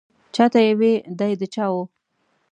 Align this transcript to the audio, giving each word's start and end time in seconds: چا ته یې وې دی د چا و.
چا 0.35 0.45
ته 0.53 0.59
یې 0.65 0.73
وې 0.79 0.93
دی 1.19 1.33
د 1.39 1.43
چا 1.53 1.65
و. 1.71 1.75